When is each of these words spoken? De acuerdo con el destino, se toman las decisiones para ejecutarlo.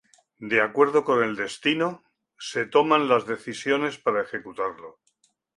De 0.39 0.61
acuerdo 0.61 1.03
con 1.03 1.21
el 1.23 1.35
destino, 1.35 2.03
se 2.39 2.65
toman 2.65 3.07
las 3.07 3.27
decisiones 3.27 3.99
para 3.99 4.23
ejecutarlo. 4.23 4.99